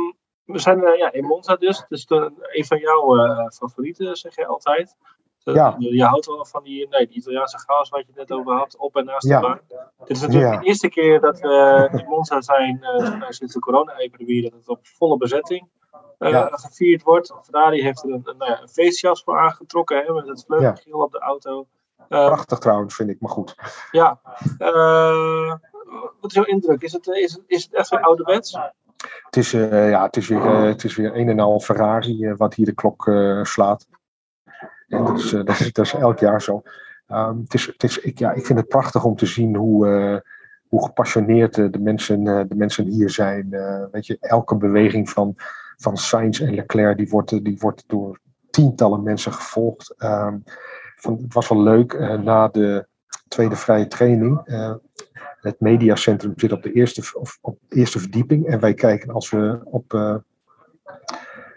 we 0.47 0.59
zijn 0.59 0.85
eh, 0.85 0.99
ja, 0.99 1.13
in 1.13 1.25
Monza 1.25 1.57
dus. 1.57 1.79
Het 1.79 1.91
is 1.91 2.07
de, 2.07 2.33
een 2.53 2.65
van 2.65 2.79
jouw 2.79 3.17
eh, 3.19 3.47
favorieten, 3.49 4.17
zeg 4.17 4.37
je 4.37 4.47
altijd. 4.47 4.97
Ja. 5.39 5.75
Je 5.79 6.05
houdt 6.05 6.27
wel 6.27 6.45
van 6.45 6.63
die, 6.63 6.89
nee, 6.89 7.07
die 7.07 7.17
Italiaanse 7.17 7.59
chaos 7.59 7.89
waar 7.89 8.01
je 8.07 8.13
net 8.15 8.33
over 8.33 8.55
had, 8.55 8.77
op 8.77 8.97
en 8.97 9.05
naast 9.05 9.27
Ja. 9.27 9.41
de 9.41 9.47
baan. 9.47 9.61
Dit 9.99 10.17
is 10.17 10.21
natuurlijk 10.21 10.53
Ja. 10.53 10.61
de 10.61 10.67
eerste 10.67 10.89
keer 10.89 11.21
dat 11.21 11.41
we 11.41 11.89
in 11.93 12.05
Monza 12.09 12.41
zijn 12.41 12.83
eh, 12.83 13.25
sinds 13.29 13.55
de 13.55 13.61
corona-epidemie, 13.61 14.43
dat 14.43 14.53
het 14.53 14.69
op 14.69 14.87
volle 14.87 15.17
bezetting 15.17 15.69
Ja. 16.19 16.49
gevierd 16.53 17.03
wordt. 17.03 17.35
Ferrari 17.43 17.83
heeft 17.83 18.03
er 18.05 18.11
een, 18.11 18.23
een, 18.25 18.37
nou 18.37 18.61
een 18.61 18.69
feestjas 18.69 19.23
voor 19.23 19.39
aangetrokken, 19.39 20.05
hè, 20.05 20.13
met 20.13 20.27
het 20.29 20.45
vleugelgeel 20.47 21.01
op 21.01 21.13
de 21.13 21.19
auto. 21.19 21.67
Prachtig 22.09 22.59
trouwens, 22.59 22.95
vind 22.95 23.11
ik, 23.11 23.21
maar 23.21 23.31
goed. 23.31 23.55
ja. 23.91 24.21
Wat 26.21 26.31
is 26.31 26.35
jouw 26.35 26.45
indruk? 26.45 26.83
Is 26.83 26.93
het, 26.93 27.07
is, 27.07 27.39
is 27.47 27.65
het 27.65 27.75
echt 27.75 27.89
weer 27.89 28.01
ouderwets? 28.01 28.59
Het 29.25 29.37
is, 29.37 29.53
eh, 29.53 29.91
ja, 29.91 30.03
het 30.03 30.17
is, 30.17 30.29
weer, 30.29 30.47
eh, 30.47 30.63
het 30.63 30.85
is 30.85 30.97
weer 30.97 31.17
een 31.17 31.29
en 31.29 31.41
al 31.41 31.61
Ferrari 31.61 32.25
eh, 32.25 32.37
wat 32.37 32.55
hier 32.55 32.67
de 32.67 32.75
klok 32.75 33.11
slaat. 33.43 33.87
Dat, 34.89 35.19
is, 35.19 35.31
dat, 35.31 35.47
dat 35.73 35.85
is 35.85 35.95
elk 35.95 36.19
jaar 36.19 36.43
zo. 36.43 36.63
Ehm, 37.07 37.39
het 37.39 37.55
is, 37.55 37.67
het 37.67 37.83
is, 37.83 37.99
ik, 37.99 38.19
ja, 38.19 38.33
ik 38.33 38.47
vind 38.47 38.59
het 38.59 38.69
prachtig 38.69 39.05
om 39.05 39.17
te 39.17 39.27
zien 39.27 39.57
hoe, 39.57 40.23
hoe 40.69 40.85
gepassioneerd 40.85 41.55
de, 41.55 41.79
mensen, 41.81 42.25
de 42.25 42.55
mensen 42.55 42.87
hier 42.87 43.11
zijn. 43.11 43.49
Weet 43.91 44.07
je, 44.07 44.17
elke 44.21 44.57
beweging 44.57 45.11
van, 45.11 45.35
van 45.77 45.97
Sainz 45.97 46.41
en 46.41 46.55
Leclerc, 46.55 46.97
die 46.97 47.09
wordt, 47.09 47.45
die 47.45 47.59
wordt 47.59 47.85
door 47.87 48.21
tientallen 48.51 49.03
mensen 49.03 49.33
gevolgd. 49.33 49.95
Ehm, 49.99 50.39
van, 50.97 51.19
het 51.23 51.35
was 51.35 51.49
wel 51.49 51.63
leuk, 51.63 52.19
na 52.23 52.49
de 52.49 52.87
tweede 53.29 53.57
vrije 53.57 53.87
training 53.87 54.41
het 55.47 55.61
mediacentrum 55.61 56.33
zit 56.37 56.53
op 56.53 56.63
de 56.63 56.73
eerste, 56.73 57.19
of 57.21 57.39
op 57.41 57.59
de 57.69 57.77
eerste 57.77 57.99
verdieping. 57.99 58.47
En 58.47 58.61
wij 58.61 58.75
kijken 58.75 59.11
als 59.11 59.31
we 59.31 59.61
op. 59.65 59.93
Uh, 59.93 60.17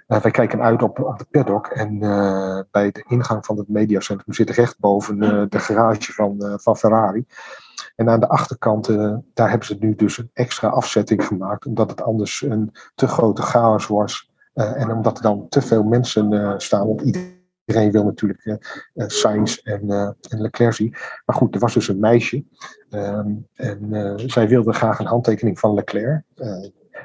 wij 0.08 0.32
kijken 0.32 0.62
uit 0.62 0.82
op, 0.82 1.00
op 1.00 1.18
de 1.18 1.26
paddock. 1.32 1.68
En 1.68 2.04
uh, 2.04 2.60
bij 2.72 2.92
de 2.92 3.06
ingang 3.08 3.46
van 3.46 3.58
het 3.58 3.68
mediacentrum 3.68 4.34
zit 4.34 4.50
recht 4.50 4.80
boven 4.80 5.24
uh, 5.24 5.44
de 5.50 5.60
garage 5.60 6.14
van, 6.14 6.60
van 6.62 6.78
Ferrari. 6.78 7.26
En 7.96 8.10
aan 8.10 8.20
de 8.20 8.30
achterkant, 8.30 8.88
daar 9.34 9.50
hebben 9.50 9.68
ze 9.68 9.78
nu 9.80 9.96
dus 9.96 10.18
een 10.18 10.30
extra 10.34 10.68
afzetting 10.68 11.26
gemaakt. 11.26 11.66
Omdat 11.66 11.90
het 11.90 12.02
anders 12.02 12.42
een 12.42 12.72
te 12.96 13.08
grote 13.08 13.42
chaos 13.42 13.88
was. 13.88 14.32
en 14.54 14.92
omdat 14.92 15.18
er 15.18 15.24
dan 15.24 15.50
te 15.50 15.62
veel 15.62 15.84
mensen 15.84 16.54
staan. 16.62 16.88
Want 16.88 17.02
iedereen 17.02 17.39
Iedereen 17.70 17.92
wil 17.92 18.04
natuurlijk 18.04 18.46
uh, 18.46 18.56
Sainz 19.08 19.58
en, 19.58 19.82
uh, 19.86 20.10
en 20.30 20.42
Leclerc 20.42 20.74
zien. 20.74 20.96
Maar 21.26 21.36
goed, 21.36 21.54
er 21.54 21.60
was 21.60 21.74
dus 21.74 21.88
een 21.88 22.00
meisje. 22.00 22.44
Um, 22.90 23.48
en 23.54 24.14
zij 24.26 24.48
wilde 24.48 24.74
graag 24.74 25.00
een 25.00 25.06
handtekening 25.06 25.60
van 25.60 25.74
Leclerc. 25.74 26.24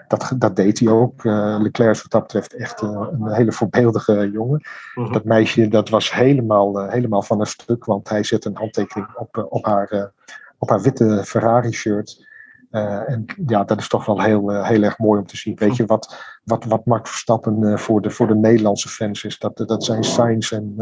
dat, 0.08 0.32
dat 0.38 0.56
deed 0.56 0.78
hij 0.78 0.88
ook. 0.88 1.24
Leclerc 1.24 1.90
is 1.90 2.02
wat 2.02 2.10
dat 2.10 2.22
betreft 2.22 2.54
echt 2.54 2.80
een 2.80 3.32
hele 3.32 3.52
voorbeeldige 3.52 4.30
jongen. 4.30 4.62
Mhm. 4.94 5.12
Dat 5.12 5.24
meisje 5.24 5.68
dat 5.68 5.88
was 5.88 6.12
helemaal, 6.12 6.88
helemaal 6.88 7.22
van 7.22 7.40
een 7.40 7.46
stuk. 7.46 7.84
Want 7.84 8.08
hij 8.08 8.22
zette 8.24 8.48
een 8.48 8.56
handtekening 8.56 9.08
op, 9.16 9.46
op, 9.48 9.64
haar, 9.64 10.12
op 10.58 10.68
haar 10.68 10.80
witte 10.80 11.22
Ferrari-shirt. 11.24 12.26
Uh, 12.74 13.10
en 13.10 13.24
ja, 13.46 13.64
dat 13.64 13.78
is 13.78 13.88
toch 13.88 14.06
wel 14.06 14.20
heel, 14.20 14.52
uh, 14.52 14.68
heel 14.68 14.82
erg 14.82 14.98
mooi 14.98 15.20
om 15.20 15.26
te 15.26 15.36
zien. 15.36 15.54
Weet 15.56 15.76
je, 15.76 15.86
wat, 15.86 16.16
wat, 16.44 16.64
wat 16.64 16.86
Max 16.86 17.10
Verstappen 17.10 17.62
uh, 17.62 17.76
voor, 17.76 18.00
de, 18.00 18.10
voor 18.10 18.26
de 18.26 18.34
Nederlandse 18.34 18.88
fans 18.88 19.24
is, 19.24 19.38
dat, 19.38 19.56
dat 19.56 19.84
zijn 19.84 20.04
Sainz 20.04 20.52
en, 20.52 20.74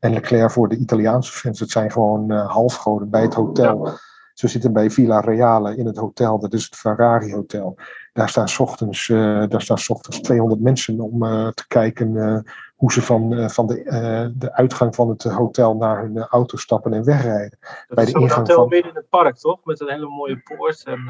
en 0.00 0.12
Leclerc 0.12 0.50
voor 0.50 0.68
de 0.68 0.76
Italiaanse 0.76 1.32
fans. 1.32 1.60
Het 1.60 1.70
zijn 1.70 1.90
gewoon 1.90 2.30
halfgoden 2.30 3.10
bij 3.10 3.22
het 3.22 3.34
hotel. 3.34 3.88
Ze 4.34 4.48
zitten 4.48 4.72
bij 4.72 4.90
Villa 4.90 5.20
Reale 5.20 5.76
in 5.76 5.86
het 5.86 5.96
hotel, 5.96 6.38
dat 6.38 6.52
is 6.52 6.64
het 6.64 6.76
Ferrari 6.76 7.34
Hotel. 7.34 7.76
Daar 8.12 8.28
staan 8.28 8.48
s 8.48 8.58
ochtends, 8.58 9.06
daar 9.48 9.62
staan 9.62 9.78
s 9.78 9.90
ochtends 9.90 10.20
200 10.20 10.60
mensen 10.60 11.00
om 11.00 11.20
te 11.54 11.64
kijken 11.68 12.44
hoe 12.80 12.92
ze 12.92 13.02
van, 13.02 13.32
uh, 13.32 13.48
van 13.48 13.66
de, 13.66 13.84
uh, 13.84 14.26
de 14.34 14.52
uitgang 14.52 14.94
van 14.94 15.08
het 15.08 15.22
hotel 15.22 15.76
naar 15.76 16.02
hun 16.02 16.18
auto 16.18 16.56
stappen 16.56 16.92
en 16.92 17.04
wegrijden. 17.04 17.58
Dat 17.60 17.96
Bij 17.96 18.04
is 18.04 18.12
een 18.12 18.30
hotel 18.30 18.56
van... 18.56 18.68
midden 18.68 18.90
in 18.90 18.96
het 18.96 19.08
park, 19.08 19.36
toch? 19.36 19.64
Met 19.64 19.80
een 19.80 19.90
hele 19.90 20.08
mooie 20.08 20.40
poort 20.42 20.84
en 20.84 21.00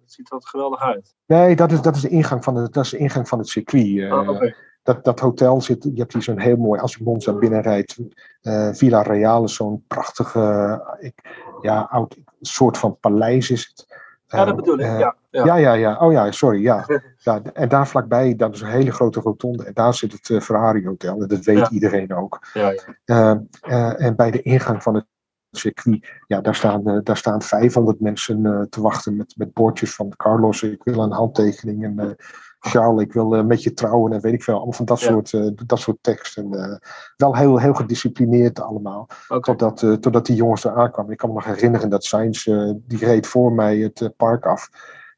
het 0.00 0.12
ziet 0.12 0.32
er 0.32 0.38
geweldig 0.42 0.80
uit. 0.80 1.14
Nee, 1.26 1.56
dat 1.56 1.72
is, 1.72 1.82
dat 1.82 1.96
is, 1.96 2.02
de, 2.02 2.08
ingang 2.08 2.44
van 2.44 2.56
het, 2.56 2.72
dat 2.72 2.84
is 2.84 2.90
de 2.90 2.96
ingang 2.96 3.28
van 3.28 3.38
het 3.38 3.48
circuit. 3.48 4.12
Oh, 4.12 4.28
okay. 4.28 4.54
dat, 4.82 5.04
dat 5.04 5.20
hotel 5.20 5.60
zit, 5.60 5.82
je 5.82 6.00
hebt 6.00 6.12
hier 6.12 6.22
zo'n 6.22 6.38
heel 6.38 6.56
mooi, 6.56 6.80
als 6.80 6.94
je 6.94 7.04
Monza 7.04 7.32
binnenrijdt, 7.32 7.98
Villa 8.72 9.02
Reale, 9.02 9.48
zo'n 9.48 9.84
prachtige, 9.86 10.82
ik, 10.98 11.14
ja, 11.60 11.86
oud 11.90 12.16
soort 12.40 12.78
van 12.78 12.98
paleis 13.00 13.50
is 13.50 13.72
het. 13.74 13.93
Ja, 14.36 14.44
dat 14.44 14.56
bedoel 14.56 14.78
ik, 14.78 14.98
ja. 14.98 15.16
Ja. 15.30 15.56
ja, 15.56 15.72
ja, 15.72 15.98
Oh 15.98 16.12
ja, 16.12 16.30
sorry. 16.30 16.62
Ja. 16.62 16.86
ja. 17.16 17.42
En 17.42 17.68
daar 17.68 17.88
vlakbij, 17.88 18.36
dat 18.36 18.54
is 18.54 18.60
een 18.60 18.68
hele 18.68 18.92
grote 18.92 19.20
rotonde. 19.20 19.64
En 19.64 19.72
daar 19.72 19.94
zit 19.94 20.12
het 20.12 20.28
uh, 20.28 20.40
Ferrari 20.40 20.86
Hotel. 20.86 21.22
En 21.22 21.28
dat 21.28 21.44
weet 21.44 21.68
iedereen 21.68 22.14
ook. 22.14 22.46
Ja, 22.52 22.74
ja. 23.04 23.42
Uh, 23.66 24.06
en 24.06 24.16
bij 24.16 24.30
de 24.30 24.42
ingang 24.42 24.82
van 24.82 24.94
het 24.94 25.06
circuit, 25.50 26.08
ja, 26.26 26.40
daar 26.40 26.54
staan, 26.54 27.00
daar 27.02 27.16
staan 27.16 27.42
500 27.42 28.00
mensen 28.00 28.66
te 28.70 28.80
wachten 28.80 29.16
met, 29.16 29.34
met 29.36 29.52
bordjes 29.52 29.94
van 29.94 30.12
Carlos. 30.16 30.62
Ik 30.62 30.84
wil 30.84 30.98
een 30.98 31.12
handtekening. 31.12 31.84
En 31.84 32.16
Charles, 32.66 33.02
ik 33.02 33.12
wil 33.12 33.44
met 33.44 33.62
je 33.62 33.72
trouwen. 33.72 34.12
En 34.12 34.20
weet 34.20 34.32
ik 34.32 34.42
veel. 34.42 34.54
Allemaal 34.54 34.72
van 34.72 34.84
dat, 34.84 34.98
soort, 34.98 35.30
dat 35.68 35.78
soort 35.78 35.98
teksten. 36.00 36.80
wel 37.16 37.36
heel, 37.36 37.58
heel 37.58 37.74
gedisciplineerd 37.74 38.60
allemaal. 38.60 39.08
Okay. 39.28 39.40
Totdat, 39.40 40.02
totdat 40.02 40.26
die 40.26 40.36
jongens 40.36 40.64
er 40.64 40.76
aankwamen. 40.76 41.12
Ik 41.12 41.18
kan 41.18 41.28
me 41.28 41.34
nog 41.34 41.44
herinneren 41.44 41.90
dat 41.90 42.04
Sainz, 42.04 42.44
die 42.76 42.98
reed 42.98 43.26
voor 43.26 43.52
mij 43.52 43.78
het 43.78 44.10
park 44.16 44.46
af. 44.46 44.68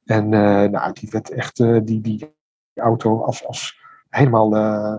En 0.07 0.33
uh, 0.33 0.63
nou, 0.63 0.93
die 0.93 1.09
werd 1.11 1.31
echt, 1.31 1.59
uh, 1.59 1.81
die, 1.85 2.01
die 2.01 2.35
auto 2.75 3.23
als, 3.23 3.47
als 3.47 3.79
helemaal 4.09 4.57
uh, 4.57 4.97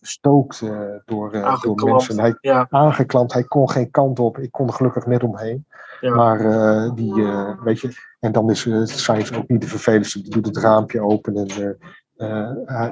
bestookt 0.00 0.62
door, 1.04 1.30
door 1.60 1.90
mensen. 1.90 2.20
Hij, 2.20 2.36
ja. 2.40 2.66
Aangeklampt, 2.70 3.32
hij 3.32 3.44
kon 3.44 3.70
geen 3.70 3.90
kant 3.90 4.18
op. 4.18 4.38
Ik 4.38 4.52
kon 4.52 4.66
er 4.66 4.72
gelukkig 4.72 5.06
net 5.06 5.22
omheen. 5.22 5.66
Ja. 6.00 6.14
Maar 6.14 6.38
die, 6.94 7.14
weet 7.62 7.80
je, 7.80 7.92
en 8.20 8.32
dan 8.32 8.50
is 8.50 8.64
uh, 8.64 8.84
Science 8.84 9.36
ook 9.36 9.48
niet 9.48 9.60
de 9.60 9.66
vervelendste. 9.66 10.22
Die 10.22 10.30
doet 10.30 10.46
het 10.46 10.56
raampje 10.56 11.00
open 11.00 11.36
en 11.36 11.78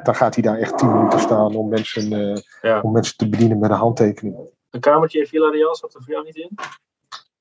dan 0.03 0.15
gaat 0.15 0.35
hij 0.35 0.43
daar 0.43 0.59
echt 0.59 0.79
tien 0.79 0.93
minuten 0.93 1.21
staan 1.21 1.57
om 1.57 1.69
mensen, 1.69 2.43
ja. 2.61 2.81
om 2.81 2.93
mensen 2.93 3.17
te 3.17 3.29
bedienen 3.29 3.59
met 3.59 3.71
een 3.71 3.77
handtekening. 3.77 4.37
Een 4.71 4.81
kamertje 4.81 5.19
in 5.19 5.27
Villarreal 5.27 5.75
zat 5.77 5.95
er 5.95 6.03
voor 6.03 6.13
jou 6.13 6.25
niet 6.25 6.37
in? 6.37 6.51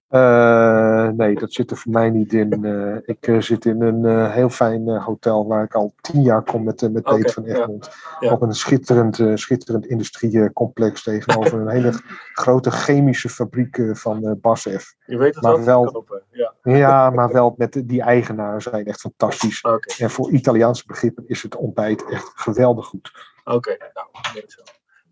Uh, 0.09 1.07
nee, 1.07 1.35
dat 1.35 1.53
zit 1.53 1.71
er 1.71 1.77
voor 1.77 1.91
mij 1.91 2.09
niet 2.09 2.33
in. 2.33 2.65
Uh, 2.65 2.97
ik 3.05 3.27
uh, 3.27 3.41
zit 3.41 3.65
in 3.65 3.81
een 3.81 4.31
heel 4.31 4.50
fijn 4.50 4.89
hotel 4.89 5.47
waar 5.47 5.63
ik 5.63 5.74
al 5.74 5.93
tien 6.01 6.21
jaar 6.21 6.43
kom 6.43 6.63
met, 6.63 6.91
met 6.91 7.05
okay, 7.05 7.21
van 7.21 7.43
Egmond. 7.43 7.85
Ja, 7.85 8.27
ja. 8.27 8.33
Op 8.33 8.41
een 8.41 8.53
schitterend, 8.53 9.21
schitterend 9.33 9.85
industriecomplex 9.85 11.03
tegenover 11.03 11.59
een 11.59 11.69
hele 11.69 11.91
grote 12.33 12.71
chemische 12.71 13.29
fabriek 13.29 13.79
van 13.91 14.38
Basf. 14.41 14.95
Je 15.05 15.17
weet 15.17 15.35
het 15.35 15.43
maar 15.43 15.63
wel. 15.63 16.05
ja. 16.31 16.53
ja, 16.63 17.09
maar 17.09 17.31
wel 17.31 17.53
met 17.57 17.81
die 17.85 18.01
eigenaren 18.01 18.62
zijn 18.62 18.85
echt 18.85 19.00
fantastisch. 19.00 19.62
Okay. 19.62 19.97
En 19.97 20.09
voor 20.09 20.31
Italiaanse 20.31 20.83
begrippen 20.88 21.24
is 21.27 21.43
het 21.43 21.55
ontbijt 21.55 22.05
echt 22.09 22.31
geweldig 22.35 22.85
goed. 22.85 23.33
Oké, 23.43 23.55
okay, 23.55 23.77
nou, 23.93 24.07
dat 24.33 24.51
zo. 24.51 24.62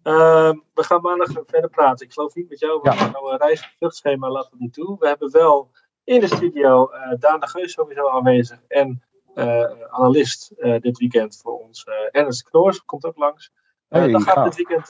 Uh, 0.03 0.51
we 0.73 0.83
gaan 0.83 1.01
maandag 1.01 1.29
verder 1.45 1.69
praten. 1.69 2.05
Ik 2.05 2.13
geloof 2.13 2.35
niet 2.35 2.49
met 2.49 2.59
jou, 2.59 2.79
want 2.81 2.99
ja. 2.99 3.09
jouw 3.09 3.37
reis- 3.37 3.75
vluchtschema 3.77 4.29
laat 4.29 4.49
het 4.49 4.59
niet 4.59 4.73
toe. 4.73 4.95
We 4.99 5.07
hebben 5.07 5.31
wel 5.31 5.71
in 6.03 6.19
de 6.19 6.27
studio 6.27 6.91
uh, 6.93 7.13
Daan 7.19 7.39
de 7.39 7.47
Geus 7.47 7.71
sowieso 7.71 8.09
aanwezig 8.09 8.59
en 8.67 9.03
uh, 9.35 9.71
analist 9.89 10.51
uh, 10.57 10.79
dit 10.79 10.97
weekend 10.97 11.39
voor 11.43 11.59
ons. 11.59 11.85
Ernst 12.11 12.43
Knoors 12.43 12.85
komt 12.85 13.05
ook 13.05 13.17
langs. 13.17 13.51
Hey, 13.87 14.11
dan 14.11 14.21
gaan 14.21 14.43
we 14.43 14.49
dit 14.49 14.67
weekend 14.67 14.85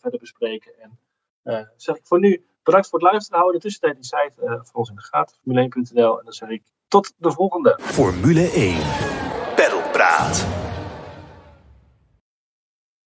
verder 0.00 0.20
bespreken. 0.20 0.72
En 1.42 1.70
zeg 1.76 1.96
ik 1.96 2.06
voor 2.06 2.20
nu 2.20 2.46
bedankt 2.62 2.88
voor 2.88 2.98
het 2.98 3.08
luisteren. 3.10 3.38
Houden 3.38 3.60
de 3.60 3.66
tussentijd 3.66 3.94
die 3.94 4.04
site 4.04 4.60
voor 4.62 4.78
ons 4.80 4.88
in 4.88 4.94
de 4.94 5.02
gaten, 5.02 5.36
formule1.nl. 5.36 6.18
En 6.18 6.24
dan 6.24 6.32
zeg 6.32 6.48
ik 6.48 6.62
tot 6.88 7.12
de 7.16 7.32
volgende. 7.32 7.78
Formule 7.80 8.50
1, 8.50 8.76
Praat. 9.92 10.61